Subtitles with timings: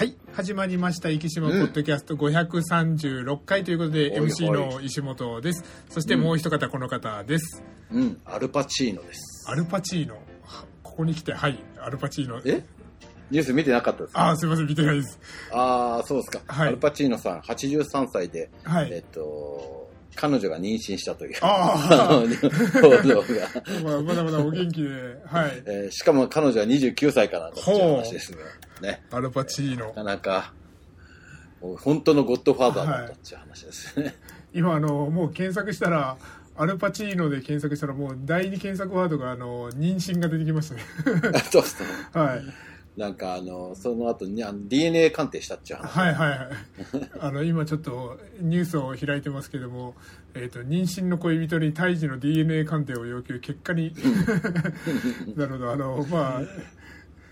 [0.00, 1.10] はい始まりました。
[1.10, 4.30] 生島ポッドキャスト536回ということで、おいおい。
[4.30, 5.62] MC の石本です。
[5.90, 7.62] そしてもう一方この方です、
[7.92, 9.44] うん、アルパチーノです。
[9.46, 10.14] アルパチーノ？
[10.14, 12.40] はここに来てはいアルパチーノ。
[12.46, 12.64] え？
[13.30, 14.30] ニュース見てなかったですか？
[14.30, 15.20] あーすいません見てないです。
[15.52, 16.68] ああ、そうですか、はい。
[16.68, 18.88] アルパチーノさん、83歳で、はい。
[18.90, 19.79] えっと、
[20.16, 22.40] 彼女が妊娠したという、あ の
[22.80, 23.26] 報道が、
[23.84, 24.88] まあ、まだまだお元気で。
[25.24, 25.62] はい。
[25.66, 28.38] えーしかも彼女は29歳からだっていう話ですが、
[28.82, 29.02] ね。
[29.10, 29.86] アルパチーノ。
[29.88, 30.52] なかなか、
[31.60, 34.14] 本当のゴッドファーザーだったっていう話ですね。
[34.52, 36.16] 今あのもう検索したら
[36.56, 40.82] アルパチーノで検索したらもう第二検索ワードがあの妊娠が出てきましたね。
[41.50, 41.88] そうですね。
[42.12, 42.44] はい
[43.00, 45.98] なんかあの、その後にあの DNA 鑑定したっていう話。
[45.98, 46.48] はいはいはい。
[47.18, 49.94] あの今ちょっとニュースを開いてますけども、
[50.34, 53.94] えー、と妊娠の恋人に胎児の DNA 鑑定を要求結果に。
[55.34, 55.70] なるほど。
[55.70, 56.42] あのま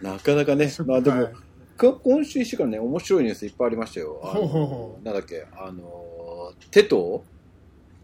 [0.00, 1.34] なかなかねそ、まあでも、はい
[1.76, 4.18] か今週一週間ね、面白いニュースいっぱいありましたよ。
[4.22, 5.04] ほうほうほう。
[5.04, 7.22] なんだっけ、あの、テト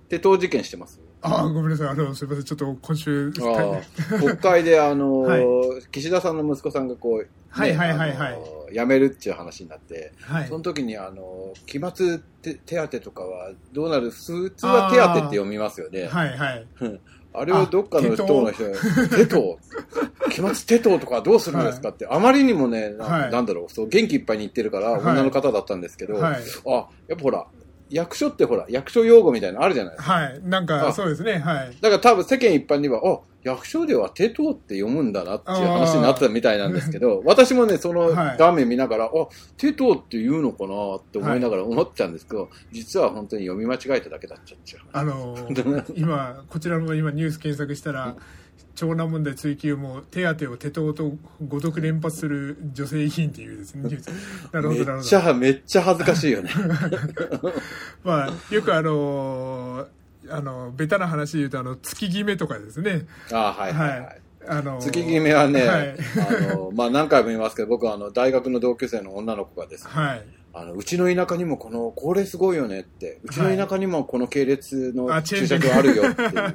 [0.08, 1.88] テト事件してますああごめんなさい。
[1.88, 2.44] あのすみません。
[2.44, 5.44] ちょっと今週国会で、あの、 はい。
[5.90, 8.74] 岸田さんの息子さんがこう、ねはいはいはいはい。
[8.74, 10.48] 辞めるっていう話になって、はい。
[10.48, 14.10] その時に、あの、期末手手当とかはどうなる？
[14.10, 16.08] 普通は手当って読みますよね。
[16.08, 16.66] はいはい。
[17.32, 18.78] あれをどっかの党の人が、
[19.16, 19.58] テト。
[20.30, 23.30] 期末テトとかどうするんですかって、あまりにもね、なはい。
[23.32, 25.00] なんだろう、そう元気いっぱいに言ってるから、はい。
[25.00, 26.42] 女の方だったんですけど、はい。
[26.66, 27.46] あ、やっぱほら、
[27.94, 30.12] 役所ってほら、役所用語みたいなのあるじゃないですか。
[30.12, 30.40] はい。
[30.42, 30.92] なんかあ。
[30.92, 31.38] そうですね。
[31.38, 31.76] はい。
[31.80, 38.36] だから多分世間一般には、あ、役所ではテトって読むんだなっていう話になってたみたいなんですけど、私もね、そのはい。
[38.36, 39.10] 画面見ながら、あ、
[39.56, 44.82] テトって言うのかなって思いながら思っちゃうんですけど、実は本当に読み間違えただけだっちゃっちゃう。
[44.92, 45.36] あの
[45.94, 48.16] 今こちらの今ニュース検索したら
[48.74, 51.12] 長男問題追及も手当を手党と
[51.46, 53.82] 誤読連発する女性議員っていうですね。
[53.84, 56.50] ニュースなるほめどなるほどっちゃ、めっちゃ恥ずかしいよね。
[58.02, 59.86] まあよくあの
[60.28, 63.06] あのベタな話で言うとあの月決めとかですね。
[63.32, 64.00] あはいはいはい。
[64.00, 64.20] はい。
[64.46, 65.96] あの月決めはね、はい。
[66.50, 70.26] あの、まあ、何回も言いますけど、僕はあの、大学の同級生の女の子がですね、はい
[70.56, 76.54] あの、うちの田舎にもこの、これすごいよねって、うちの田舎にもこの系列の駐ン車場あるよっていう。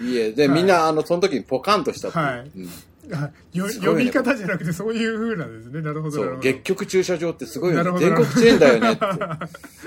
[0.08, 0.56] 家で、はい。
[0.56, 2.10] みんな、あの、その時にポカンとした。
[2.10, 2.50] はい。
[2.56, 2.68] うん。
[3.10, 4.04] あよすごいね。
[4.04, 5.80] 読み方じゃなくてそういう風なんですね。
[5.80, 7.98] なるほどそう、結局駐車場ってすごいよね。
[7.98, 9.06] 全国チェーンだよねって。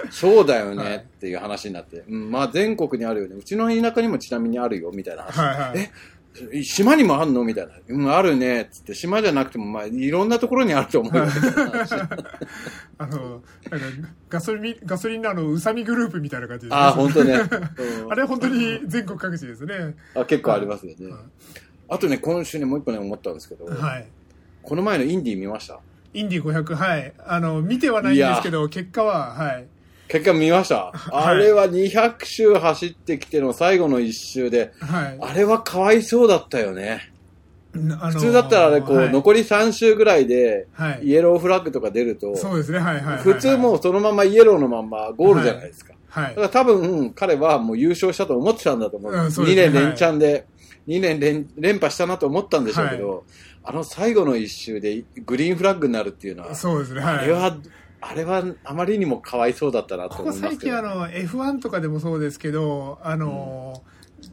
[0.10, 0.78] そうだよはい。
[0.78, 2.04] ねっていう話になって。
[2.10, 3.36] うん、まあ全国にあるよね。
[3.36, 5.38] うちの田舎にもちなみにあるよ、みたいな話。
[5.40, 5.80] はいはい。
[5.80, 5.92] え
[6.64, 7.44] 島にもあんの？
[7.44, 7.74] みたいな。
[7.90, 8.70] うん、あるね。
[8.72, 11.14] つって、島じゃなくても、まあ、いろんなところにあると思う
[12.98, 16.82] あのなんかガソリンガソリンのあの宇佐美グループみたいな感じですね。
[16.82, 17.34] ああ、本当ね。
[17.34, 18.12] うん。
[18.12, 19.96] あれは本当に全国各地ですね。
[20.16, 21.14] あ結構ありますよね。
[21.90, 24.08] あとね、今週ね、もう一個ね、思ったんですけど、はい。
[24.62, 25.80] この前のインディー見ました？
[26.14, 27.14] インディ500はい。
[27.26, 29.66] あの見てはないんですけど結果ははい
[30.12, 30.92] 結果見ました。
[31.14, 35.18] あれは200周走ってきての最後の1周で、はい。
[35.22, 37.14] あれはかわいそうだったよね。
[37.74, 39.10] あの普通だったらこう、はい。
[39.10, 41.06] 残り3周ぐらいで、はい。
[41.06, 43.16] イエローフラッグとか出ると、そうですねはいはいはい。
[43.16, 45.94] はい普通もうそのままイエローのまんまゴールじゃないですか。
[46.10, 49.14] はいだから多分、彼はもう優勝したと思ってたんだと思う。
[49.14, 50.46] うんそう2ですね年連チャンで、
[50.90, 53.24] 2年連連覇したなと思ったんでしょうけど、
[53.64, 57.18] あの最後の一周でグリーンフラッグになるっていうのは、そうですねはい。
[57.20, 57.58] あれは、
[58.02, 60.78] あれはあまりにもかわいそうだったなとここ最思いますけど。
[60.78, 63.84] 近あの F1 とかでもそうですけどあの、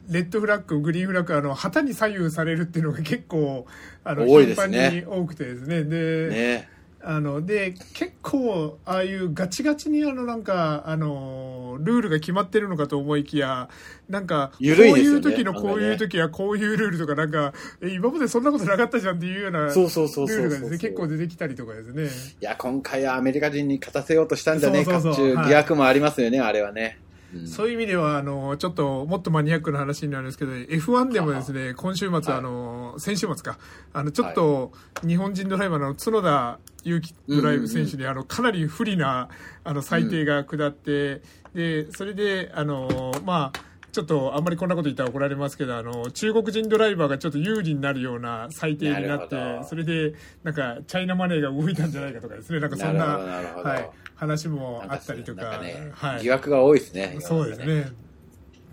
[0.08, 3.66] レッドフラッググリーンフラッグあの旗に左右されるっていうのが結構
[4.04, 5.84] あの多いです頻ね繁に多くてですね。
[5.84, 13.68] でねあので結構ああいうガチガチにあのなんかあのルールが決まってるのかと思いきや
[14.08, 20.38] なんかこう緩いう時のこういう時はこういうルールとかなんかえ今までそんなことなかったじゃんっていうようなルそうそうそうそうそう。
[20.38, 22.08] ールがですね結構出てきたりとかですね。
[22.40, 26.98] いや、今回はアメリカ人に勝たせようとしたんじゃねえかっていう疑惑もありますよね、あれはね。
[27.34, 27.46] うん。
[27.46, 32.38] そういう意味ではあのちょっともっとマニアックな話になるんですけど F1 でもですね今週末、はい。
[32.38, 33.58] あの先週末か。
[33.92, 34.72] あのちょっと
[35.06, 39.28] 日本人ドライバーの角田裕樹ドライブ選手にあのかなり不利な
[39.64, 41.22] あの裁定が下って、
[41.54, 49.36] でそれであのまあちょっとあんまりこんなこと言ったら怒られますけどあの中国人ドライバーがちょっと有利になるような裁定になって
[49.68, 50.14] それで
[50.44, 52.60] なんかチャイナマネーが動いたんじゃないかとかですね。
[52.60, 57.16] なんかそんななはい、話もあったりとかねはい疑惑が多いですね。
[57.20, 57.92] そうですね。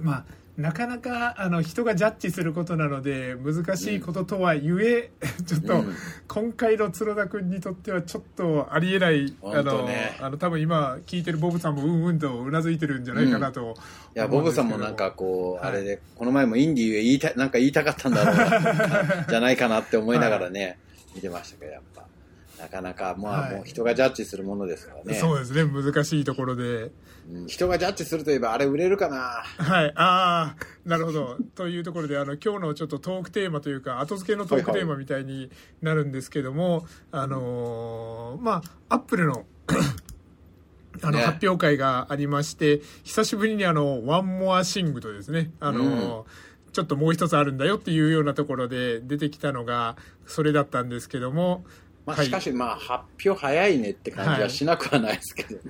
[0.02, 0.26] まあ
[0.58, 5.12] なかなかあの人がジャッジすることなので難しいこととはゆえ、
[5.46, 5.96] ちょっと、うん
[6.28, 13.76] 今回の角田君にとってはちょっとありえない、あ本当のねあの多分今聞いてるボブさんもうんうんとうなずいてるんじゃないかなと、
[14.16, 20.80] いや、ボブさんもなんかこう、はいあれで、この前もインディーへ言いたい、なんか言いたかったんだろうな、 じゃないかなって思いながらね、
[21.14, 22.06] 見てましたけど、やっぱ。
[22.60, 23.56] なかなか、まあ、はい。
[23.56, 25.14] もう人がジャッジするものですからね。
[25.16, 26.92] そうですね、難しいところで。
[27.32, 27.48] うん。
[27.48, 29.44] 人がジャッジするといえば、あれ売れるかな？
[29.64, 30.56] はい、ああ、
[30.86, 31.38] なるほど。
[31.56, 39.46] というところで、あの、今日のちょっとトークテーマというか、後付けのトークテーマみたいになるんですけども、あのーまあ、アップルの、
[41.02, 41.24] あの、ね。
[41.24, 51.64] 発表会がありまして、久しぶりにあの、ワンモアシングとですね、あのーちょっともう一つあるんだよっていうようなところで出てきたのが、それだったんですけども、
[52.06, 55.62] まあ、はいしかし、まあ、発表早いねって感じはしなくはないですけどね。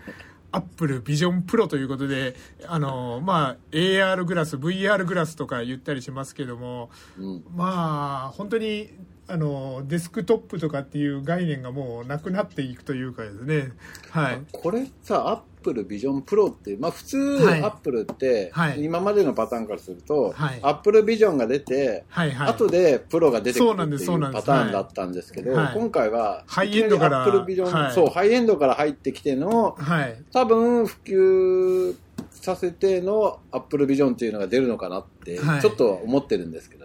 [0.51, 2.35] Apple Vision Pro ということで、
[2.65, 7.43] あの、まあ、AR グラス、VR グラスとか言ったりしますけども、うん。
[7.53, 8.89] まあ、本当に、
[9.27, 13.73] あの、デスクトップとかっていう概念がもうなくなっていくというかですね。
[14.11, 14.41] はい。
[14.53, 17.61] これさ、 Apple Vision Pro って、まあ普通、はい。
[17.63, 18.83] Apple って、はい。
[18.83, 20.59] 今までのパターンからすると、はい。
[20.61, 22.49] Apple Vision が出て、はいはい。
[22.49, 24.45] 後でプロが出てくるそうなんっていそうなんです。
[24.45, 25.73] パターンだったんですけど、はい。
[25.73, 27.93] 今回は、ハイエンドから Apple Vision、はい。
[27.93, 30.23] そう、ハイエンドから入ってきての、はい。
[30.31, 31.95] 多分普及
[32.29, 35.61] させてのアップルビジョンっていうのが出るのかなって、はい。
[35.61, 36.84] ちょっと思ってるんですけど。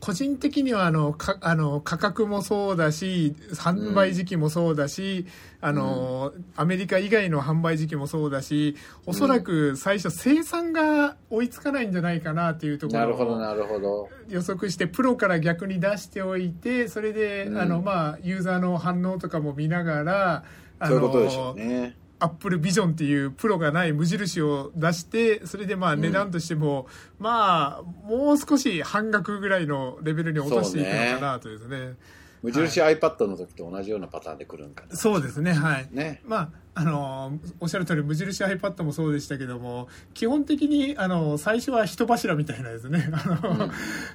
[0.00, 5.26] 個人的にはあのかあの価格もそうだし販売時期もそうだし、
[5.60, 8.76] あのアメリカ以外の販売時期もそうだし
[9.06, 14.08] おそらく最初生産が追いつかないんじゃないかなっていうとこなるほど、ろをなるほど。
[14.28, 20.44] 予測してプロから逆に出しておいてそれで、うんあのまあ、ユーザーの反応とかも見ながら
[20.78, 21.94] あそういうことでしょうね。
[22.20, 26.00] アップルビジョンっていうプロがない無印を出してそれでまあうん。
[26.00, 26.86] 値段としても、
[27.18, 31.96] まあもう少し半額ぐらいのレベルに落としていくのかなとですね
[32.42, 34.96] 無印 iPad の時と同じようなパターンで来るんかな。
[34.96, 35.88] そうですねはい。
[35.90, 36.22] ね。
[36.24, 43.10] まああのおっしゃる通り無印 iPad もそうでしたけども基本的にあの最初は人柱みたいなですね。
[43.12, 43.70] あの、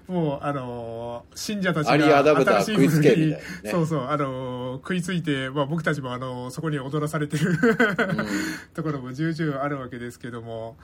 [0.08, 3.42] もうあの信者たちが新しいものにね。
[3.70, 7.58] そうそうあの食いついて、まあ、僕たちもあのそこに踊らされてる うん。
[8.74, 10.78] ところも重々あるわけですけども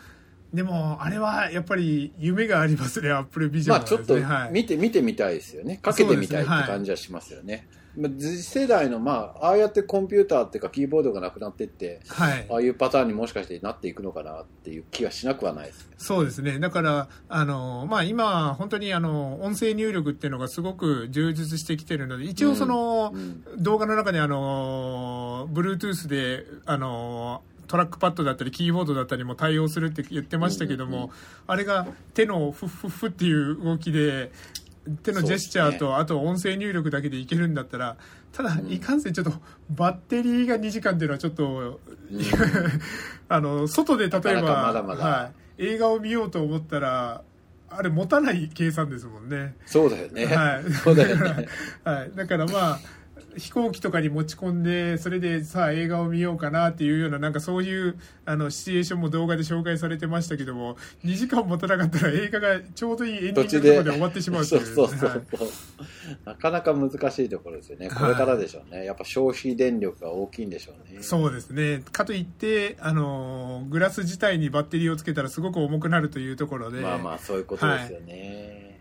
[0.53, 5.77] でもあれはやっぱり夢がありますね アップルビジョンはですまあちょっとねはい見て、見てみたいですよね。
[5.77, 7.67] かけてみたいって感じはしますよね。
[7.97, 15.95] まあ次世代の、まあ、ああやってコンピューターっていうかキーボードがなくなっていって、はいああいうパターンにもしかしてなっていくのかなっていう気がしなくはないですね。
[15.97, 16.59] そうですね。
[16.59, 31.09] だから、あの、まあ、今、本当にあの、音声入力っていうのがすごく充実してきてるので、一応その、うん動画の中にあの、Bluetooth で、あの、トラックパッドだったりキーボードだったりも対応するって言ってましたけども、うんうん
[31.47, 34.31] あれが手のフッフッフっていう動きで
[35.03, 37.97] 手のジェスチャーと、あと音声入力だけでいけるんだったら
[38.31, 38.71] ただ、ん。
[38.71, 39.33] いかんせんちょっと
[39.69, 41.79] バッテリーが2時間っていうのはちょっと、
[43.27, 47.23] あの外で例えばはい、映画を見ようと思ったら
[47.69, 49.55] あれ持たない計算ですもんね。
[49.65, 50.25] そうだよね。
[50.25, 51.47] はい、そうだよね。
[51.83, 52.79] はい、だからまあ
[53.37, 65.21] 飛行機とかに持ち込んでそれでさあ映画を見ようかなっていうようななんかそういうあのシチュエーションも動画で紹介されてましたけども2時間持たなかったら映画がちょうどいいエンディングのところで終わってしまうというそうそうそう、はい
[66.25, 67.89] なかなか難しいところですよね。
[67.89, 68.85] これからでしょうね。
[68.85, 71.01] やっぱ消費電力が大きいんでしょうね。
[71.01, 71.83] そうですね。
[71.91, 76.81] かといってあのグラス自体にバッテリーをつけたらすごく重くなるというところで。
[76.81, 78.79] まあまあ、そういうことですよね。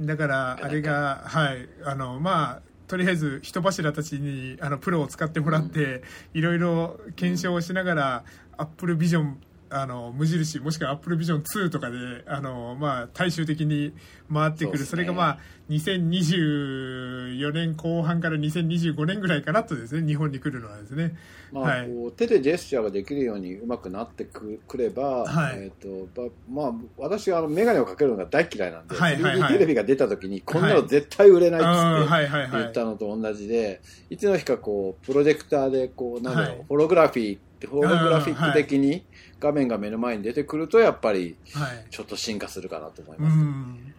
[0.00, 1.68] だからあれがはい。
[1.84, 6.02] あのまあとりあえず人柱たちにあのプロを使ってもらって、
[6.34, 8.24] いろいろ検証をしながら、
[8.56, 9.40] アップルビジョン
[9.74, 13.92] あの無印もしくはアップルビジョン2とかであの、まあ、大衆的に
[14.32, 14.84] 回ってくる。
[14.84, 15.02] そ,、ね。
[15.02, 15.38] れが、まあ、
[15.68, 21.16] 2024年後半から2025年ぐらいかなとですね日本に来るのはですね。
[21.50, 21.88] まあはい。
[21.88, 25.56] こう手でジェスチャーができるようにうまくなってくくれば、はい。
[25.56, 29.50] えーとばまあ、私はあの眼鏡をかけるのが大嫌いなんで、はいはいはい。
[29.50, 36.64] 3D テレビが出た時にこんなの絶対売れないっつって、言ったのと同じで、いつの日かこうプロジェクターでこうなんだろう、はい。
[36.68, 39.04] ホログラフィーホログラフィック的に
[39.44, 41.86] 画面が目の前に出てくるとやっぱりはい。
[41.90, 43.36] ちょっと進化するかなと思います。
[43.36, 43.94] ん。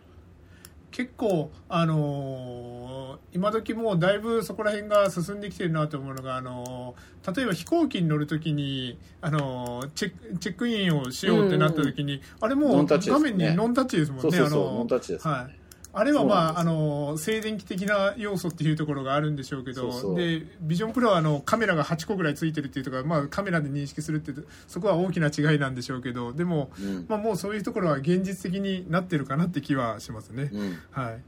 [0.91, 13.31] 結構、あのー今時もうだいぶそこら辺が進んできてるなと思うのが、あのー例えば飛行機に乗るときに、あのーチェックチェックインをしようってなったときに、あれもうノンタッチですね。
[13.31, 14.21] 画面にノンタッチですもんね。
[14.23, 14.77] そうそうそうあのー。
[14.79, 15.27] ノンタッチです。
[15.27, 15.64] ねはい
[15.97, 20.15] あれはまあ、あの静電気的な要素っていうところがあるんでしょうけどそうそう。
[20.17, 27.05] でビジョンプロはあのカメラが8個ぐらいついてるっていうとか、まあ、カメラで認識するっていうそこは大きな違いなんでしょうけどでも、うん。
[27.07, 30.49] まあ、もうそういうところは現実的になってるかなって気はしますね。
[30.51, 30.79] うん。
[30.91, 31.21] はい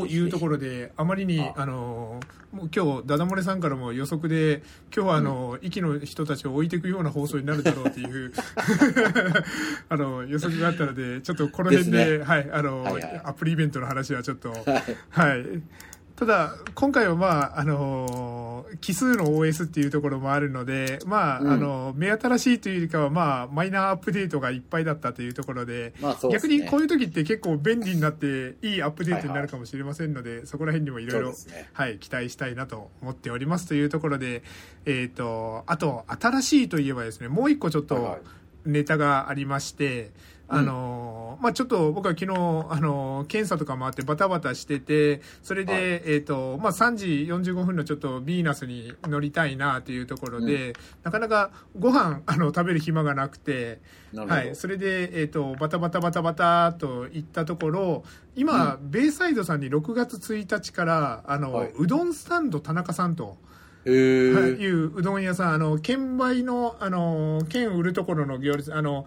[0.00, 1.54] というところで、あまりに、あ。
[1.56, 2.20] あの、
[2.52, 4.62] もう今日、ダダ漏れさんからも予測で、
[4.94, 8.32] 今日はあの、息の人たちを置いていくような放送になるだろうっていう、
[9.88, 12.86] あの、予測があったので、ちょっとこの辺で、はい、あの、
[13.24, 14.64] アプリイベントの話はちょっと、はい。
[15.10, 15.62] はい。
[16.16, 31.34] ただ、今回はまあ、あのー、奇数の OS っていうところもあるので、まあ、うん、あの、目新しいというよりかは、まあ、マイナーアップデートがいっぱいだったというところで、まあでね、逆にこういう時って結構便利になって、いいアップデートになるかもしれませんので、はいはい、そこら辺にもいろいろ、
[31.72, 34.44] はい、期待したいなと思っておりますというところで、
[34.86, 38.18] えっ、ー、と、あと、新しいといえばですね、もう一個ちょっと
[38.64, 40.10] ネタがありまして、はいはい
[40.48, 50.72] あの、まあ、ちょっと僕は昨日、あの、検査とかもあってバタバタしてて、それで、はい、えっ、ー、と、まあ、3時45分のちょっとビーナスに乗りたいなというところで、うん、
[51.02, 53.80] なかなかご飯、あの、食べる暇がなくて、
[54.14, 54.54] はい。
[54.54, 58.04] それで、えっ、ー、と、バタバタバタバタと行ったところ、
[58.36, 63.38] 今、うん、ベイサイドさんに6月1日から、あの、はい、うどんスタンド田中さんと、
[63.86, 69.06] はい、いううどん屋さん、あの、券売の、あの、券売るところの行列、あの、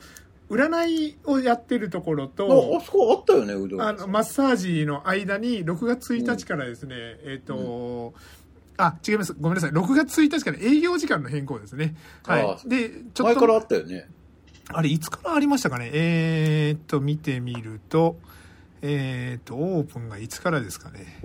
[0.49, 3.81] 占いをやってるところと、あそこあったよね、うどん。
[3.81, 6.97] あの、マッサージの間に、6月1日からですね、う
[7.29, 9.33] ん、えっ、ー、と、うんあ、違います。
[9.33, 9.71] ごめんなさい。
[9.71, 11.95] 6月1日から営業時間の変更ですね。
[12.23, 12.69] はい。
[12.69, 13.23] で、ちょっと。
[13.23, 14.07] 前からあったよね。
[14.69, 15.89] あれ、いつからありましたかね？
[15.93, 18.17] えー、っと、見てみると、
[18.81, 21.21] えー、っと、オープンがいつからですかね？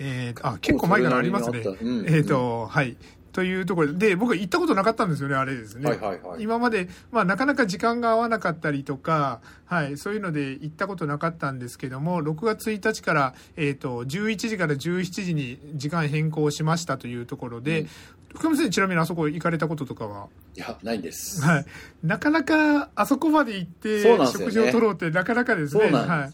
[0.00, 1.60] えー、あ、結構前からありますね。
[1.60, 2.96] うん、えー、っと、はい。
[3.32, 5.88] というところで、僕行ったことなかったんですよね、あれですね。
[5.88, 17.88] はいはいはい、今まで、まあなかなか時間が合わなかったりとか、はい、そういうので行ったことなかったんですけども、6月1日から、えっ、ー、と、11時から17時に時間変更しましたというところで、うん
[18.32, 20.28] 福山先生、ちなみにあそこ行かれたこととかは？
[20.56, 21.42] いや、ないんです。
[21.42, 21.66] はい。
[22.04, 25.82] なかなか、あそこまで行って、食事を取ろうってなかなかですね。
[25.82, 26.10] そうなんです。
[26.10, 26.32] はい。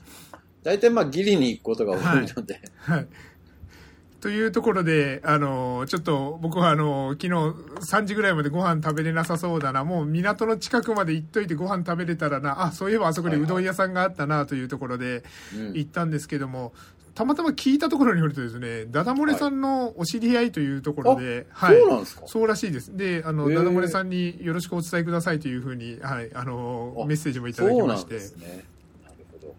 [0.62, 2.61] 大体まあ、ギリに行くことが多いので。
[2.76, 3.07] はい、はい
[4.26, 15.23] というところで、あの、ちょっと僕はあの、昨日3時ぐらいまでご飯食べれなさそうだな、もう港の近くまで行っといてご飯食べれたらな、あ、そういえばあそこにうどん屋さんがあったなというところで
[15.75, 16.73] 行ったんですけども、
[17.14, 21.78] たまたま聞いたところによるとですね、ダダ漏れさんのお知り合いというところで、はい。
[21.78, 22.23] そうなんですか？
[22.26, 22.97] そうらしいです。
[22.97, 28.18] で、あの、ダダ漏れさんによろしくお伝えくださいというふうに、はい、あの、メッセージもいただきまして。
[28.18, 28.64] そうなんですね。
[29.04, 29.54] なるほど。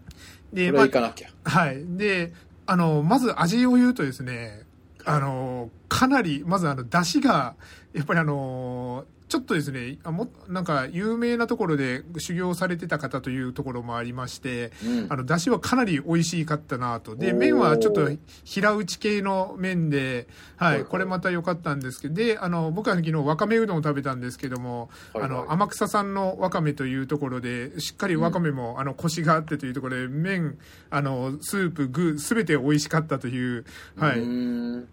[0.52, 1.30] で、まあ、行かなきゃ。
[1.44, 1.82] はい。
[1.96, 2.34] で、
[2.70, 4.66] あの、まず味を言うとですね、
[5.06, 7.54] あの、かなり、まずあの、出汁が、
[7.94, 17.14] やっぱりあの、ちょっとですね、あもなんか有名なところで修行されてた方というところもありまして、うん、あの、出汁はかなり美味しかったなと。
[17.14, 18.08] で、麺はちょっと
[18.44, 30.58] 平打ち系の麺で、はい、これまた良かったんですけど、で、あの、僕は昨日わかめうどんを食べたんですけども、はいはい、あの、天草産のわかめというところで、しっかりわかめも、うん、あの、コシがあってというところで、麺、
[30.88, 33.66] あの、スープ、具、すべて美味しかったという、
[33.96, 34.20] はい。
[34.20, 34.86] 行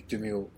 [0.00, 0.48] ってみよう。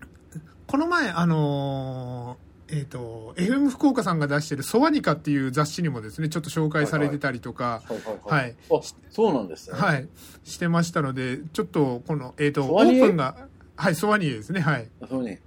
[0.67, 7.83] この前、あのー、えっ、ー、と、FM 福岡さんが出してるソワニカっていう雑誌にもですね、ちょっと紹介されてたりとか、
[8.25, 8.55] はい。
[8.71, 9.77] あ、そうなんですね。
[9.77, 10.09] はい。
[10.43, 14.89] してましたので、ちょっと、この、えっ、ー、と、オープンが、はい、ソワニエですね、はい。
[15.07, 15.41] ソワニエ。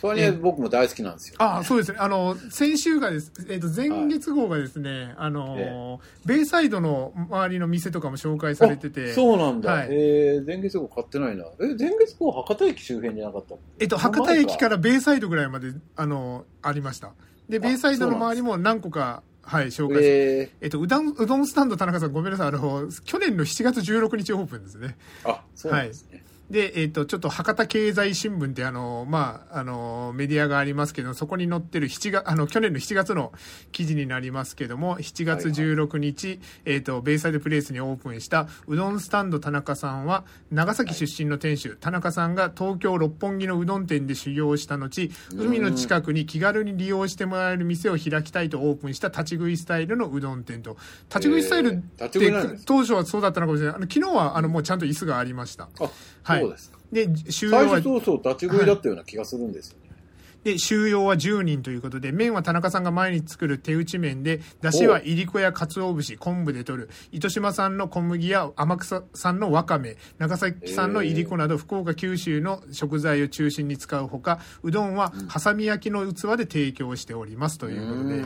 [0.00, 1.98] それに僕も大好きなんですよ、ね、あそうですね。
[2.00, 9.12] あの、先週がです、えっ、ー、と、前月号がですね、はい、あの、ベイサイドの周りの店とかも紹介されてて。
[9.12, 9.72] そうなんだ。
[9.72, 11.44] はい、えー、前月号買ってないな。
[11.60, 17.12] え、前月号博多駅周辺じゃなかったえっと、博多駅からベイサイドぐらいまで、あの、ありました。
[17.48, 22.48] で、ベイサイドの周りも何個か、はい、紹介えー、えっと、うどん、うどんスタンド田中さんごめんなさい。
[22.48, 24.96] あの、去年の7月16日オープンですね。
[25.24, 26.18] あ、そうですね。
[26.18, 33.32] はいで、えっ、ー、と、ちょっと博多経済新聞ってあの、まあ、あの、メディアがありますけど、そこに載ってる7月、あの、去年の7月の
[33.70, 50.78] 記事になりますけども、7月16日、はいはい、えっ、ー、と、ベイサイドプレイスにオープンしたうどんスタンド田中さんは、長崎出身の店主、はい、田中さんが東京六本木のうどん店で修行した後、海の近くに気軽に利用してもらえる店を開きたいとオープンした立ち食いスタイルのうどん店と。
[51.08, 52.08] 立ち食いスタイルって、
[52.64, 53.76] 当初はそうだったのかもしれない。
[53.76, 55.68] あの昨日はあのもうちゃんと椅子がありました。
[56.22, 56.40] はい。
[56.40, 56.78] そうですか。
[56.92, 57.68] で、収容は。
[57.68, 59.88] 最初そうそう、立ち食いだったような気がするんですよね。
[60.44, 78.24] で、収容は10人ということで、麺は田中さんが毎日作る手打ち麺で、出汁はいりこや鰹節、昆布で取る、糸島産の小麦や天草産のわかめ、長崎産のいりこなど、福岡、九州の食材を中心に使うほか、うどんははさみ焼きの器で提供しておりますということで。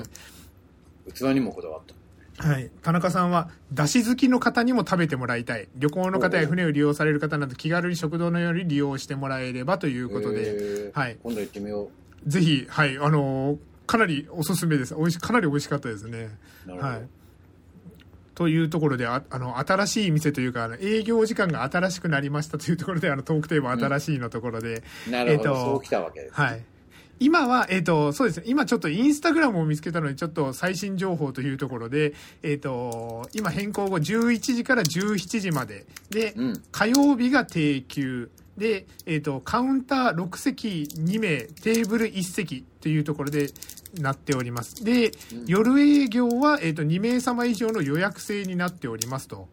[1.14, 2.01] 器にもこだわった。
[2.38, 2.70] はい。
[2.82, 5.68] 田中さんは、だし好きの方にも食べてもらいたい。
[5.76, 11.18] 旅行の方や船を利用される方など気軽に食堂のように利用してもらえればということで、はい。
[11.22, 11.90] 今度行ってみよ
[12.26, 12.30] う。
[12.30, 12.96] ぜひ、はい。
[12.98, 14.94] あのー、かなりおすすめです。
[14.94, 16.30] おいし、かなり美味しかったですね。
[16.66, 17.08] はい。
[18.34, 24.82] というところで、ああの、新しい店というか、あの営業時間が新しくなりましたというところで、あの、トークテーマ新しいのところで。
[25.06, 26.64] うん、なるほど、えー、そうきたわけです、ね、はい。
[27.22, 28.44] 今は、えっ、ー、と、そうですね。
[28.46, 35.86] 今ちょっとインスタグラムを見つけたので、ちょっと最新情報というところで、えっ、ー、と、今変更後11時から17時まで。
[36.10, 38.30] で、うん、火曜日が定休。
[38.56, 43.50] で、えっ、と、カウンター6席2名、テーブル1席というところで
[43.98, 44.84] なっております。
[44.84, 49.48] で、うん夜営業は、えっ、と、2名様以上の予約制になっておりますと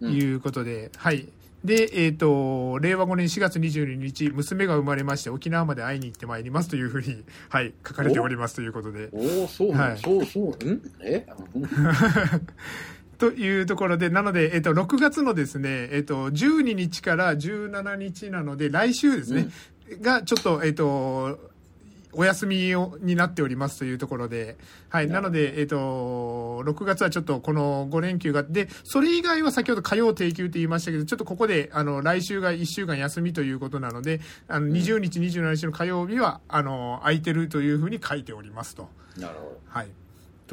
[0.00, 1.28] うんいうことで、はい。
[1.64, 9.08] で、えっ、と、令和5年4月22日、娘が生まれまして、沖縄まで会いに行ってまいりますというふうに、 はい、書かれておりますということで。
[9.12, 10.64] おお、そうなの、はいそうそう。
[10.64, 11.26] んえ？
[11.54, 11.64] うん
[13.16, 19.48] というところで、なので、えっ、と、6月のですね、えっ、と、12日から17日なので、来週ですね、
[20.02, 21.53] が、ちょっと、えっ、と、
[22.16, 24.56] お休みをになっておりますというところで、
[24.88, 25.08] はい。
[25.08, 25.76] なので、えっ、と、
[26.64, 38.88] 6月はちょっとこの5連休があって、それ以外は先ほど火曜定休って言いましたけど、ちょっとここで、あの、来週が1週間休みということなので、あの、20日、27日の火曜日は、あの、空いてるというふうに書いておりますと。
[39.16, 39.88] なるほはい。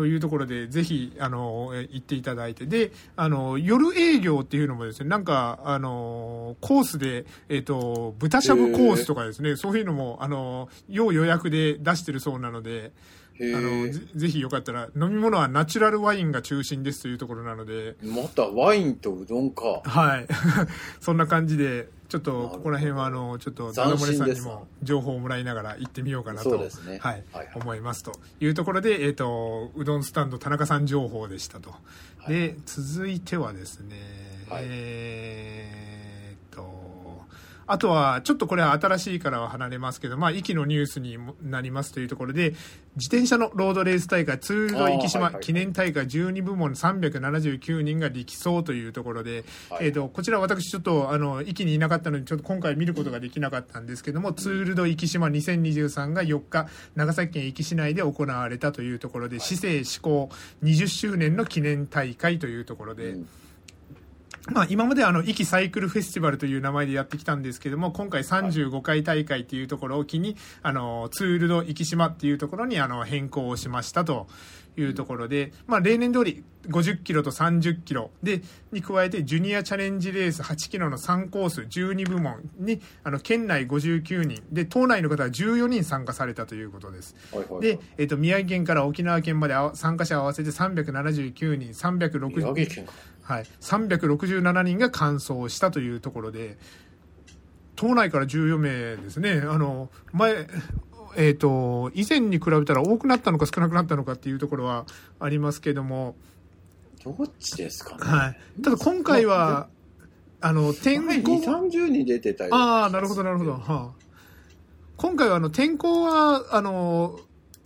[0.02, 2.66] というところで、ぜひ、あの、え行っていただいて。
[2.66, 12.94] で、あの、夜営業っていうのもですね、なんか、あの、コースで、えっ、と、豚しゃぶコースとかですね、そういうのも、あの、要予約で出してるそうなので、
[13.56, 14.02] あのえぜ。
[14.16, 19.82] ぜひよかったら、飲み物はナチュラルワインが中心ですというところなので、またワインとうどんか。
[19.84, 20.28] はい。
[21.00, 27.24] そんな感じで、ちょっと、ここら辺は、あの、ちょっと、斬ダダ漏れさんにも情報をもらいながら行ってみようかなと、はい、
[27.56, 31.72] 思いますというところで、えっ、と、うどんスタンド田中さん情報でしたと。
[31.72, 31.82] はい
[32.28, 33.96] で、続いてはですね、
[34.48, 35.91] はいえー
[37.72, 42.54] あとは、ちょっとこれは新しいからは離れますけど、まあ、息のニュースにもなりますというところで、
[42.98, 49.86] 自転車のロードレース大会、ツールド生島記念大会12部門379人が力走というところで、はい。
[49.86, 60.30] えーっと、こちら私ちょっと、あの、息にいなかったので、ちょっと今回見ることができなかったんですけども、ツールド生島2023が4日、長崎県壱岐市内で行われたというところで、市政施行
[60.62, 63.28] 20周年の記念大会というところで、うん
[64.50, 74.28] まあ、今まであの、壱岐サイクルフェスティバルという名前でやってきたんですけども、今回35回大会っていうところを機に、あの、ツールド壱岐島っていうところにあの、変更をしましたと
[74.78, 87.16] いうところで、まあ、例年通り50キロと30キロで、に加えてジュニアチャレンジレース8キロの3コース12部門に、あの、県内59人、で、島内の方は14人参加されたということです。
[87.62, 92.94] で、えっ、と、宮城県から沖縄県まで参加者合わせて379人、宮360城県か。
[93.24, 96.58] はい、367人が完走したというところで、
[97.76, 100.48] 島内から14名ですね、あの前、
[101.16, 104.86] えー、と以前に比べたら多くなったのか少なくなったのかっていうところは
[105.20, 106.16] ありますけども、
[107.04, 107.98] どっちですかね。
[108.04, 109.68] はい、ただ今回は、
[110.40, 112.56] あの天前候2、30に出てたよ。
[112.56, 113.90] ああ、なるほど、なるほど、はあ、
[114.98, 117.20] 今回はあの天候はあの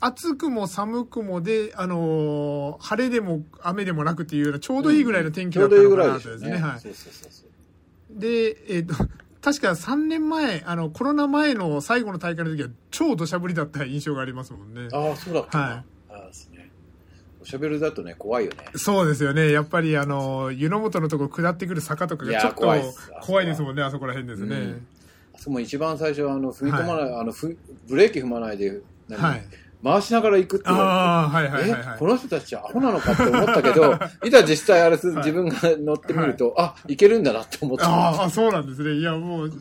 [0.06, 6.64] 暑くも寒くもで、あの晴れでも雨でもなくっていうようなちょうどいいぐらいの天気だったのからないですよね。
[6.82, 7.50] とですね。
[8.12, 8.94] で、えっ、と、
[9.42, 14.90] 確か3年前、あの、コロナ前の最後の大会の時は超土砂降りだった印象がありますもんね。
[14.92, 15.64] ああ、そうだったな。
[15.66, 16.70] はいああですね。
[17.42, 18.58] おしゃべりだとね、怖いよね。
[18.76, 19.52] そうですよね。
[19.52, 22.78] やっぱり、あの、湯の本のとこ下ってくる坂とかがちょっと怖
[23.42, 24.56] いですもんね、あそこら辺ですね。
[24.56, 24.88] うん
[25.34, 29.46] あそこも一番最初、あの、踏み込まない、あの、ふブレーキ踏まないで、何はい。
[29.86, 33.94] 回しながら行くって言わああ、はいはいはい、はいえ、この人たちアホなのかって思ったけど、
[34.26, 37.88] いざ実際あれす、はい自分が乗ってみると、あ、いけるんだなって思った。
[37.88, 38.94] ああ、そうなんですね。
[38.94, 39.54] いや、もう、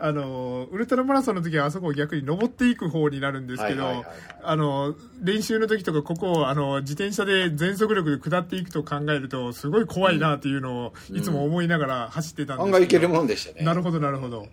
[0.00, 12.76] あの、ウルトラマラソンの時はあそこを逆に登っていく方になるんですけど、はいはいはいはいあの、練習の時とかここを、あの、自転車で全速力で下っていくと考えると、すごい怖いなっていうのを、いつも思いながら走ってたんですけど。
[12.76, 13.64] 案外いけるもんでしたね。
[13.64, 14.46] なるほど、なるほど。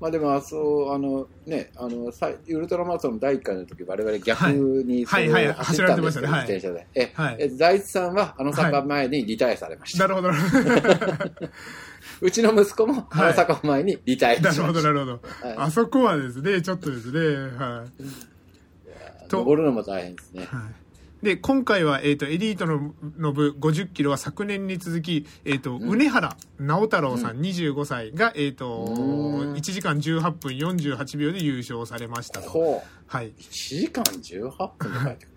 [0.00, 6.86] まあでも、あそう、あの、ね、あの、さウルトラマラソンの第1回の時、我々逆にはいはいはい走ったんですよ、走られてましたねはい自転車で。
[6.94, 10.08] え、はいえ財津さんはあの坂前にリタイアされました。
[10.08, 11.50] なるほど、なるほど。
[12.22, 14.62] うちの息子もあの坂前にリタイアしました。
[14.62, 15.12] なるほど、なるほど。
[15.48, 17.20] はいあそこはですね、ちょっとですね、
[17.58, 19.28] はい。
[19.28, 20.48] と登るのも大変ですね。
[20.50, 20.79] はい
[21.22, 32.82] で、今回は、えっ、と、エリートのの部50キロは昨年に続き、えっ、と、んうねはら直太朗さん25歳が、えっ、と、うん1時間18分48秒で優勝されましたと。
[33.06, 33.32] はい。
[33.32, 35.29] 1時間18分で書いてく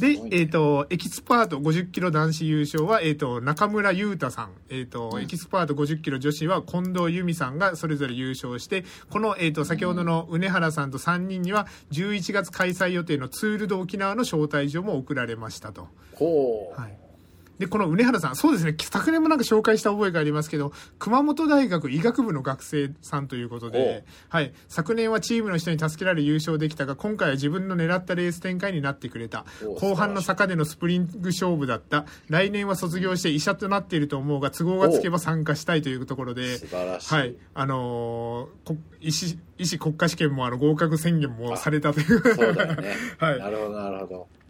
[0.00, 4.50] でねえっ、と、エキスパート50キロ男子優勝は、えっ、と、中村優太さん。
[4.70, 15.88] えっ、と、うんエキスパート50キロ女子は近藤由美さんがそれぞれ優勝して、この、えっ、と、先ほどの畝原さんと3人には、11月開催予定のツールド沖縄の招待状も送られましたと。
[16.14, 16.80] ほう。
[16.80, 17.01] はい。
[17.62, 29.46] で、この梅原さん、そうですね、昨年もなんか紹介した覚えがありますけど、熊本大学医学部の学生さんということで、はい、昨年はチームの人に助けられ優勝できたが、今回は自分の狙ったレース展開になってくれた。
[29.78, 32.04] 後半の坂でのスプリング勝負だった。
[32.28, 42.34] 来年は卒業して医者となっていると思うが、都合がつけば参加したいというところで、はい、あのー、医師、医師国家試験もあの合格宣言もされたという。
[42.34, 42.96] そうだよね。
[43.18, 43.38] はい。
[43.38, 44.41] なるほど、なるほど。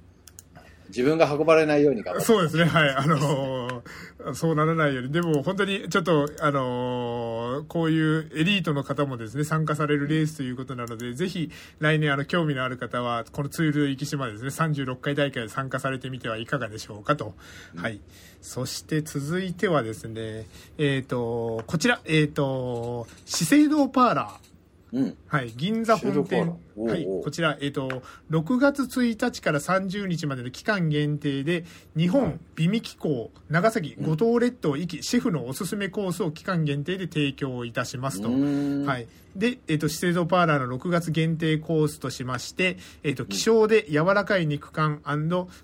[0.93, 2.21] 自分が運ばれないように頑張。
[2.21, 2.91] そうですね、はい。
[2.91, 5.13] あのー、そうならないように。
[5.13, 11.51] でも本当にちょっと、あのー、こういうエリートの方もですね、参加されるレースということなので、ぜひ
[11.81, 17.35] 来年あの、興味のある方は、このツール生島ですね、36回大会で参加されてみてはいかがでしょうかと。
[17.75, 18.01] うん、はい。
[18.43, 24.52] そして続いてはですね、えっ、ー、と、こちら、えっ、と、資生堂パーラー。
[24.93, 31.65] うん、はい、銀座本店、はい、こちら、えっ、ー、と、6月1日から30日までの期間限定で、
[31.97, 38.29] 日本美味機構、長崎、五島列島行き、シェフのおすすめコースを期間限定で提供いたしますと。
[38.29, 39.09] はい。
[39.35, 45.01] で、えっ、ー、と、資生堂パーラーの6月限定コースとしまして、えっ、ー、と、希少で柔らかい肉感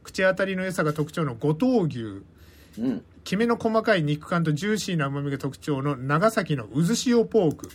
[0.03, 2.23] 口当たりの良さが特徴の五島牛。
[2.79, 7.69] うん、きめの細かい肉感とジューシーな旨味が特徴の長崎の渦塩ポーク。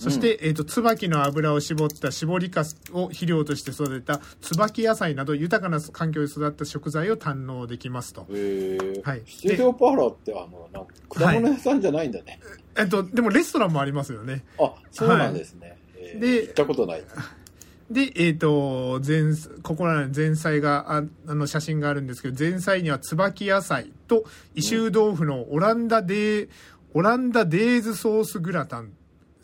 [0.00, 8.26] そして、うん、えっ、ー、と、椿の油を絞った絞りかすを肥料として育てた椿野菜など豊かな環境で育った食材を堪能できますと。
[8.30, 9.22] へはい。
[9.26, 12.40] シオパーラってあの、なん果物屋さんじゃないんだね。
[12.74, 14.42] はい、えっと、でもレストランもありますよね。
[14.58, 15.76] あ、そうなんですね。
[15.94, 17.02] はい、で、行ったことない。
[17.90, 26.48] で、えっ、ー、と、前、ここらの前菜が、ああの写真があるんですけど、前菜には椿野菜と、異臭豆腐のオランダデー、
[26.94, 28.92] オランダデーズソースグラタン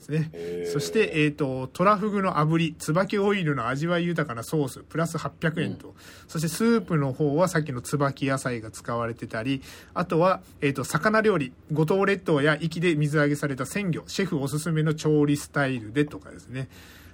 [0.06, 0.66] ですね。
[0.72, 5.88] そして、えっ、ー、と、トラフグの炙り、椿オイルの味わい豊かなソース、プラス800円と。
[5.88, 5.94] うん、
[6.28, 9.62] そしてスープの方はさっきの椿野菜が使われてたり、
[9.94, 16.68] あとは、えっ、ー、と、魚料理、五島列島や壱岐で水揚げされた鮮魚、シェフおすすめの調理スタイルでとかですね。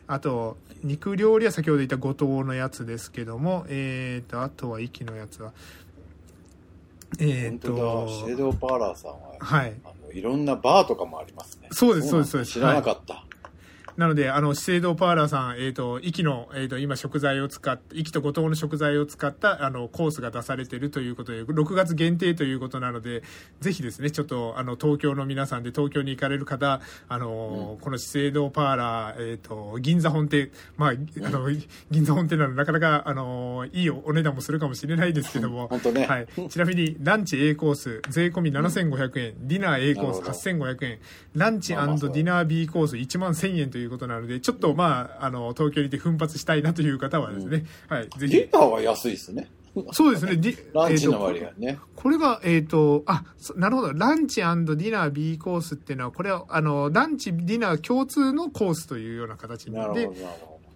[0.06, 5.52] あと、肉料理は先ほど言った五島のやつですけども、えっ、ー、と、あとは壱岐のやつは、
[7.18, 9.74] えっ、ー、と、シェードパーラーさんは、はい。
[9.84, 11.68] あの、いろんなバーとかもありますね。
[11.72, 12.52] そうです、そうです、そうです。
[12.52, 13.24] 知らなかった。
[13.96, 23.22] はいなので、あの、資生堂パーラーさん、えっ、ー、と、息の、えっ、ー、と、今食材を使って、息と五島の食材を使った、あの、コースが出されているということで、6月限定ということなので、
[23.60, 31.50] ぜひですね、ちょっと、あの、東京の皆さんで東京に行かれる方、あの、うん、この資生堂パーラー、えっ、ー、と、銀座本店、まあ、あの、
[31.90, 36.06] 銀座本店なので、なかなか、あの、いいお値段もするかもしれないですけども、ね。
[36.06, 36.26] はい。
[36.48, 40.98] ちなみに、ランチ A コース、税込み7500円、うん、ディナー A コース8500円、
[41.34, 48.28] ランチディナー B コース1万1000円ということなので、ちょっとと、まあ、あの、東京にて奮発したいなという方はですね、うん、はい、ぜひ。
[48.28, 49.50] ディナーは安いですね。
[49.92, 50.38] そうですね。
[50.74, 51.52] ランチの割合ね。
[51.60, 53.24] えー、これが、えっ、ー、と、あ、
[53.56, 53.92] なるほど。
[53.94, 60.10] ランチディナー B コースっていうのは、これは、あの、ランチ、ディナー共通のコースというような形になって、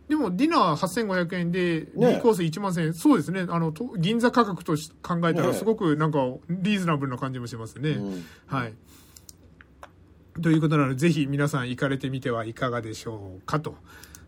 [0.09, 3.45] でも、ディナー8500円で、B コース1万1000円、そうですね。
[3.51, 7.97] あの、銀座価格と考えたら、すごくなんか、リーズナブルな感じもしますね。
[7.97, 8.73] ねはい。
[10.43, 13.77] ということなので、ぜひ皆さん行かれてみてはいかがでしょうかと。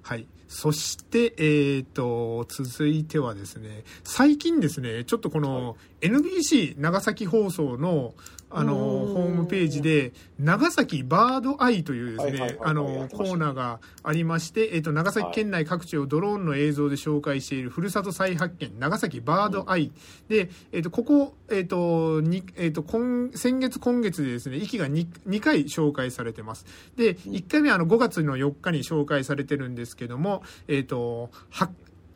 [0.03, 0.27] はい。
[0.49, 8.15] そして、えっ、ー、と、続いてはですね、最近ですね、ちょっとこの NBC 長崎放送の、
[8.51, 19.93] あの、ホームページで、長崎バードアイというですね、あの、コーナーがありまして、えっ、と、長崎県内各地をドローンの映像で紹介している、ふるさと再発見、長崎バードアイ。
[20.29, 26.65] で、えっ、と、ここ、えっ、と、に、えっ、と、今、先月、今月でですね、息が 2, 2回紹介されてます。
[26.97, 31.71] で、1回目はあの、5月の4日に紹介されてるんですけども、えっ、と、は、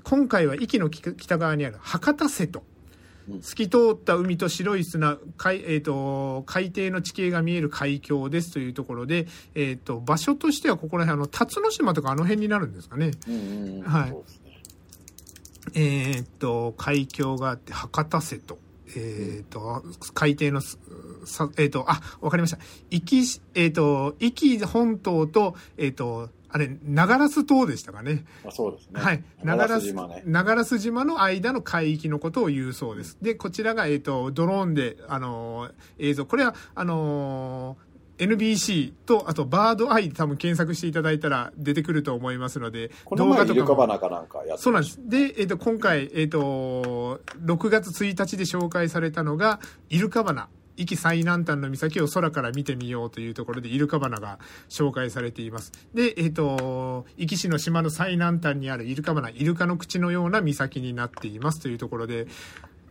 [0.05, 2.63] 今回は壱岐の北側にある博多瀬戸。
[3.29, 13.13] 透き通った海と白い砂海,、えーと、海底の地形が見える海峡ですというところで、えーと、場所としてはここら辺あの辰野島とかあの辺になるんですかね。
[13.85, 14.17] はい、
[15.75, 18.59] えー、っと海峡があって博多瀬と。
[18.95, 19.83] えっ、と、
[20.13, 20.61] 海底の、
[21.25, 22.59] さえっ、と、あ、わかりました。
[22.91, 28.25] 壱岐、えっ、と、壱岐本島と、えっ、と、あれ、長良島でしたかね。
[28.47, 29.01] あそうですね。
[29.01, 29.25] はい。
[29.43, 33.17] 長良島、ね、長良島の間の海域のことを言うそうです。
[33.23, 35.73] で、こちらが、えっ、ー、と、ドローンで、あのー、
[36.11, 36.27] 映像。
[36.27, 43.77] これは、あのー NBC と、あとバードアイ多分検索していただいたら出てくると思いますので、動画とかも。
[43.77, 45.01] かなんかそうなんです。
[45.09, 50.35] で、えっ、ー、と、今回、えっ、ー、と、6月1日で紹介されたのが、イルカバ
[50.77, 55.73] 壱岐最南端の岬を空から見てみようというところでイルカバナが紹介されています。
[55.95, 62.27] で、えっ、ー、と、壱岐市の島の最南端にあるイルカバナ、イルカの口のような岬になっていますというところで、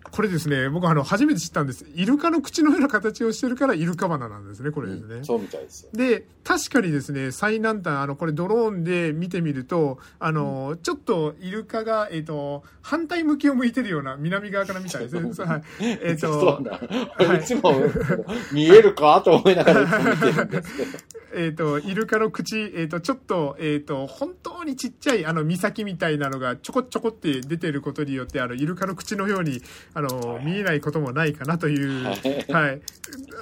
[0.09, 1.85] これですね、僕あの、初めて知ったんです。
[1.93, 5.15] イルカの口のような形をしてるからイルカバナなんですね、これですね。
[5.15, 5.89] うんそうみたいですよ。
[5.93, 15.45] で、確かにですね、最南端、あの、これドローンで見てみると、あの、ちょっとイルカが、えっ、と、反対向きを向いてるような、南側から見た いですね。
[15.45, 15.63] はい。
[15.79, 17.35] えっ、と、そうだ。
[17.35, 17.73] いつも
[18.51, 20.89] 見えるかと思いながらいつも見てるんですけど。
[21.33, 29.61] えっ、と、イルカの口、えっ、と、ちょっと、えっ、と、本当にちっちゃい、あの、岬みたいなのがちょこちょこって出てることによって、あの、イルカの口のように、
[29.93, 32.05] あの、見えないこともないかなという、
[32.51, 32.81] はい。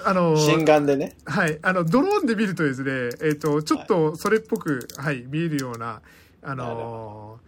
[0.06, 1.16] あの、心眼でね。
[1.26, 1.60] はい。
[1.62, 6.02] あの、ドローンで見るとですね、えっ、と、ちょっとそれっぽく、はい、見えるような、
[6.42, 7.40] あの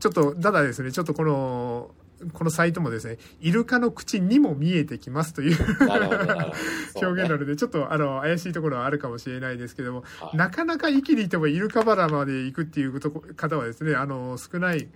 [0.00, 1.90] ちょっと、ただですね、ちょっとこの、
[2.32, 5.56] このサイトもですね、イルカの口にも見えてきますという
[6.94, 14.88] 表現なので、ちょっとあの怪しいところはあるかもしれないですけども、はいなかなか息にいてもイルカバラまで行くっていうこと方はですね、あの少ない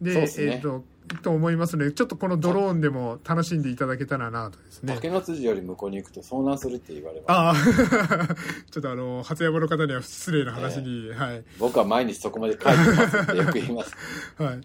[0.00, 0.84] で、ねえっ、と、
[1.22, 4.94] と思いますので、ちょっとこのドローンでも楽しんでいただけたらなとですね。
[4.94, 7.64] 竹の筋より向こうに行くと遭難するって言われます。
[7.68, 8.34] ああ、
[8.70, 11.44] ちょっとあの、初山の方には失礼な話に、はい。
[11.58, 13.94] 僕は毎日そこまで書いてますってよく言います。
[14.38, 14.60] はい。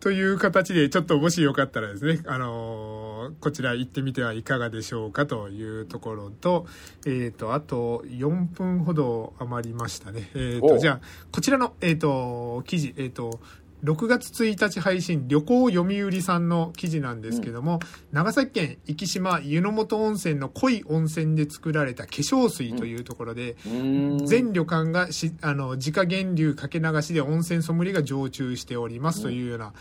[0.00, 6.66] という形で、ちょっともしよかったらですね、あのーこちら行ってみてはいかがでしょうかというところと、
[7.06, 10.30] えっ、と、あと4分ほど余りましたね。
[10.34, 13.40] えっ、と、おじゃあ、こちらの、えっ、と、記事、えっ、と、
[13.84, 17.80] 6月1日配信、旅行読売さんの記事なんですけども、
[18.12, 24.26] 長崎県壱島湯の本温泉の濃い温泉で作られた化粧水というところで、うーん。
[24.26, 29.72] 全旅館がしあの自家源流かけ流しで温泉ソムリエが常駐しておりますというような、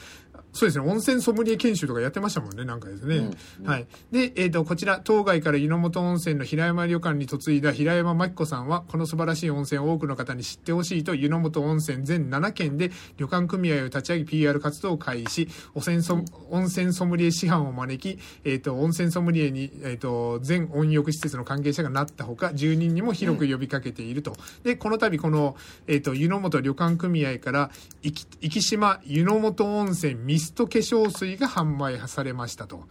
[0.53, 3.17] そうですね温泉ソムリエ研修とかやってましたもんねなんかですね、
[3.59, 3.65] うん。
[3.65, 3.87] はい。
[4.11, 15.47] で、えー、とこちら当該から湯の本温泉の平山旅館に嫁いだ平山真紀子さんはこの素晴らしい温泉を多くの方に知ってほしいと湯の本温泉全7県で旅館組合を立ち上げ PR 活動を開始。
[15.75, 25.55] 汚染ソ温泉ソムリエ師範を招き、えー、と温泉ソムリエに、えー、と全温浴施設の関係者がなったほか住人にも広く呼びかけていると、でこの度この、
[25.87, 32.83] えー、と湯の本旅館組合から壱岐壱岐島湯の本温泉ミスト化粧水が販売されましたと。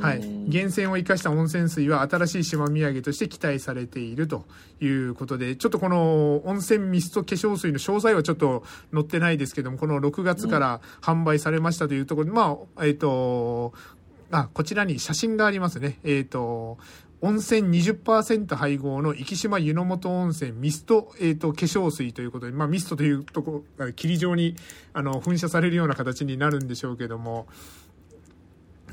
[0.00, 4.44] はい、源泉を生かした温泉水は新しい島土産として期待されていると
[4.80, 13.72] いうことでちょっとこの温泉ミスト化粧水の詳細はちょっと載ってないですけどもこの6月から販売されましたというところで、まあえっ、と
[14.30, 15.98] あこちらに写真がありますね。
[16.04, 16.78] えっ、と
[17.20, 24.56] 温泉20%配合の生島湯の本温泉ミスト、えー、と化粧水ということで、まあ、ミストというところ霧状に
[24.92, 27.46] あの噴射されるような形になるんでしょうけども、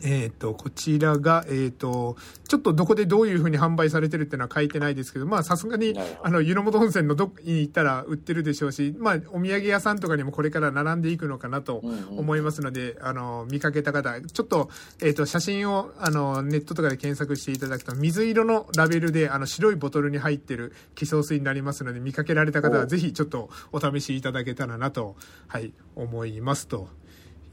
[0.03, 2.15] えっ、と、こちらが、えっ、と、
[2.47, 14.69] ちょっとどこでどういうふうに販売されてるっていうのは書いてないですけど、まあさすがにあの、湯の本温泉のどこに行ったら売ってるでしょうし、まあお土産屋さんとかにもこれから並んでいくのかなとうんうん思いますので、あの、見かけた方、ちょっと、
[15.01, 25.15] えっ、と、写真を、あの、ネットとかで検索していただくと、水色のラベルで、あの、白いボトルに入ってる化粧水になりますので、見かけられた方はおぜひちょっとお試しいただけたらなと、
[25.47, 26.89] はい、思いますと。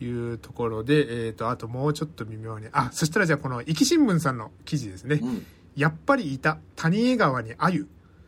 [0.01, 2.69] いうところで、えっ、と、あともうちょっと微妙に。
[2.73, 5.21] あ、そしたらじゃあこの、壱岐新聞さんの記事ですね。
[5.23, 5.47] うん。
[5.77, 7.87] やっぱりいた、谷江川に鮎。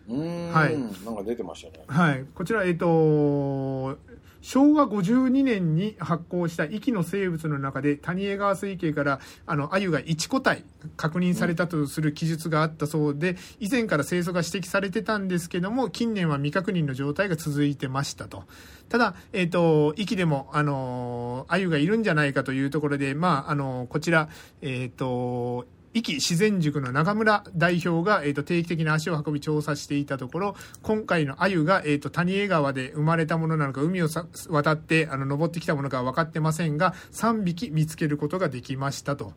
[0.09, 1.85] はいなんか出てましたね。
[1.87, 2.25] はい。
[2.35, 3.97] こちら、えっ、と、
[4.42, 10.64] 昭和52年に発行した壱岐の生物の中で谷江川水系からあの鮎が1個体
[10.96, 18.44] 確認されたとする記述があったそうで以前から清楚が指摘されてたんですけども近年は未確認の状態が続いてましたと。
[18.88, 24.29] ただ、えっと壱岐でもあの鮎がいるんじゃないかというところで、まあ、あのこちら、
[24.62, 39.33] えっと壱岐自然塾の中村代表が、えー、と定期的に足を運び調査していたところ今回の鮎が、えー、と谷江川で生まれたものなのか海をさ渡ってあの登ってきたものかは分かってませんが3匹見つけることができましたと。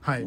[0.00, 0.24] はい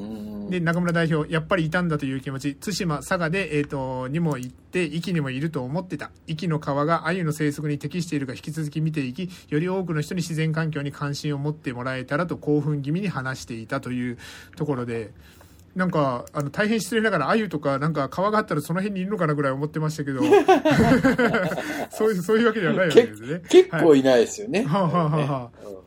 [0.50, 14.18] で中村代表やっぱりいたんだという気持ち対馬佐賀で、えー、とにも行って壱岐にもいると思ってた壱岐の川が鮎の生息に適しているか引き続き見ていきより多くの人に自然環境に関心を持ってもらえたらと興奮気味に話していたという
[14.58, 15.12] ところで。
[15.76, 20.22] なんかあの大変失礼ながら鮎とかなんか川があったらその辺にいるのかなぐらい思ってましたけど
[21.92, 23.34] そういうそういうわけではないわけですね。
[23.34, 24.64] はい結構いないですよね。
[24.64, 25.82] はあはあはあは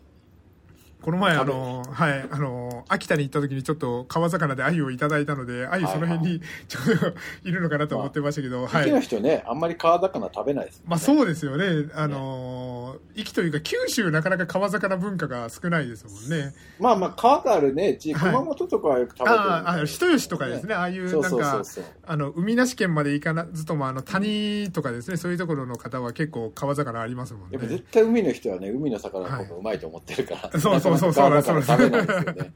[1.05, 7.15] この前、あの、はい、あの、秋田に行った時にちょっと川魚で鮎をいただいたので、鮎その辺にちょうど
[7.45, 9.01] いるのかなと思ってましたけど、は壱岐のい。
[9.03, 10.85] 人ね、あんまり川魚食べないですね。
[10.87, 11.91] まあそうですよね。
[11.95, 16.55] あの、壱岐というか九州なかなか川魚文化が少ないですもんね。
[16.81, 20.75] まあまあ川があるね、地はい熊本とかはよく食べてる、ああ、あ人吉とかですね。
[20.75, 21.63] ああいうなんか。
[22.07, 27.49] あの、海なし県まで行かずとも、あの、谷とかですね、そういうところの方は結構川魚ありますもんね。
[27.53, 30.51] やっぱ絶対海の人はね、海の魚の方がうまいと思ってるから。
[30.61, 32.53] そうそうそうそうそうなんですよね。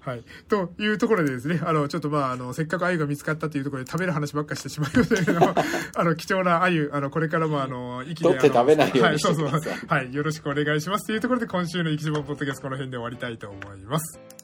[0.04, 0.24] はい。
[0.48, 5.40] というところでですね、あの、ちょっとまあ、あの、せっかく鮎が見つかったというところで食べる話ばっかしてしまいましたけど、
[5.94, 10.02] あの、貴重な鮎、あの、これからもあの、生き取って食べないようにはい、してそうそうください。
[10.02, 14.41] はい、よろしくお願いしますというところで今週の生き島ポッドキャストこの辺で終わりたいと思います。